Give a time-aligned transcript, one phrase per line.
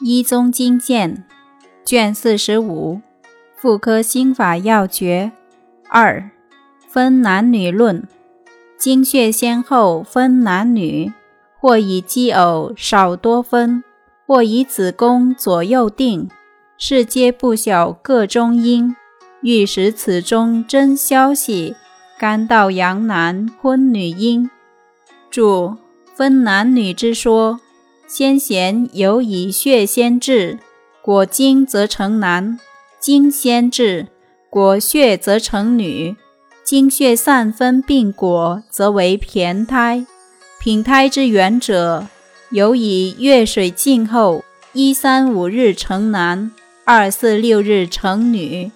[0.00, 1.24] 一宗经鉴
[1.84, 3.00] 卷四十五，
[3.56, 5.32] 妇科心法要诀
[5.88, 6.30] 二，
[6.86, 8.06] 分男女论。
[8.78, 11.12] 经血先后分男女，
[11.58, 13.82] 或以奇偶少多分，
[14.24, 16.28] 或以子宫左右定，
[16.76, 18.94] 是皆不晓各中因。
[19.40, 21.74] 欲识此中真消息，
[22.16, 24.48] 干道阳男坤女阴。
[25.28, 25.76] 注
[26.14, 27.58] 分男女之说。
[28.10, 30.58] 先贤有以血先至，
[31.02, 32.56] 果精则成男；
[32.98, 34.06] 精先至，
[34.48, 36.16] 果血则成女。
[36.64, 40.06] 精血散分并果，则为骈胎。
[40.58, 42.06] 品胎之源者，
[42.48, 46.50] 有以月水浸后一三五日成男，
[46.86, 48.70] 二四六日成女；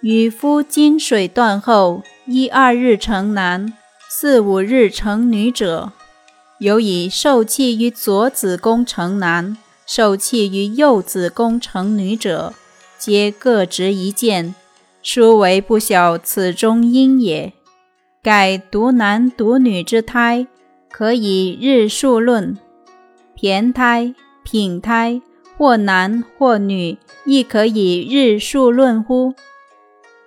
[0.00, 3.72] 与夫金水断后一二日成男，
[4.08, 5.92] 四五日成女者。
[6.58, 12.54] 有以受气于左子宫成男，受气于右子宫成女者，
[12.96, 14.54] 皆各执一见，
[15.02, 17.52] 殊为不晓此中因也。
[18.22, 20.46] 盖独男独女之胎，
[20.90, 22.56] 可以日数论；
[23.38, 25.20] 骈胎、品胎，
[25.58, 29.34] 或男或女，亦可以日数论乎？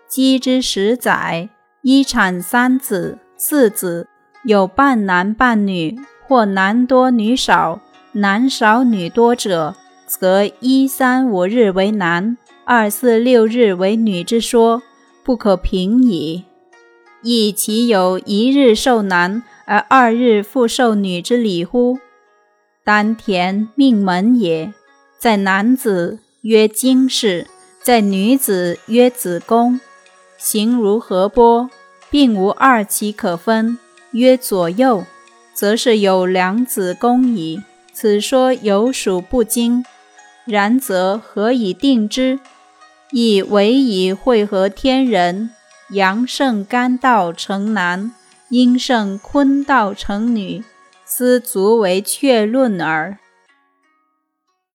[0.08, 1.50] 鸡之十载，
[1.82, 4.08] 一产三子、四子，
[4.44, 6.00] 有半男半女。
[6.30, 14.84] 或男多女少，男少女多者，则一三五日为男，二四六日为女之说，
[15.24, 16.44] 不可平矣。
[17.24, 21.98] 亦其有一日受男而二日复受女之理乎？
[22.84, 24.72] 丹田命门也，
[25.18, 27.48] 在男子曰精室，
[27.82, 29.80] 在女子曰子宫，
[30.38, 31.68] 形如河波，
[32.12, 33.80] 并无二其可分，
[34.12, 35.04] 曰左右。
[35.60, 37.62] 则是有两子宫矣。
[37.92, 39.84] 此说有属不精，
[40.46, 42.40] 然则何以定之？
[43.12, 45.50] 亦唯以会合天人，
[45.90, 48.14] 阳盛干道成男，
[48.48, 50.64] 阴盛坤道成女，
[51.04, 53.17] 斯足为确论耳。